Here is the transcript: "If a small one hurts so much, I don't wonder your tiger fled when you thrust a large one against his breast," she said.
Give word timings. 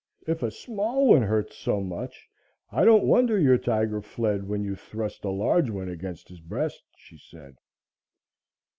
"If 0.25 0.41
a 0.41 0.49
small 0.49 1.09
one 1.09 1.21
hurts 1.21 1.55
so 1.55 1.79
much, 1.79 2.27
I 2.71 2.85
don't 2.85 3.03
wonder 3.05 3.37
your 3.37 3.59
tiger 3.59 4.01
fled 4.01 4.47
when 4.49 4.63
you 4.63 4.75
thrust 4.75 5.23
a 5.23 5.29
large 5.29 5.69
one 5.69 5.89
against 5.89 6.27
his 6.29 6.41
breast," 6.41 6.81
she 6.97 7.19
said. 7.19 7.55